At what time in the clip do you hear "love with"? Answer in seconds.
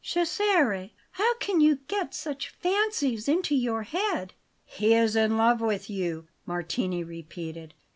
5.37-5.91